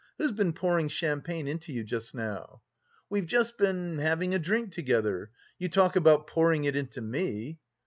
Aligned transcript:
Who's 0.17 0.31
been 0.31 0.53
pouring 0.53 0.89
champagne 0.89 1.47
into 1.47 1.71
you 1.71 1.83
just 1.83 2.15
now?" 2.15 2.63
"We've 3.07 3.27
just 3.27 3.55
been... 3.59 3.99
having 3.99 4.33
a 4.33 4.39
drink 4.39 4.71
together.... 4.71 5.29
You 5.59 5.69
talk 5.69 5.95
about 5.95 6.25
pouring 6.25 6.63
it 6.63 6.75
into 6.75 7.01
me!" 7.01 7.59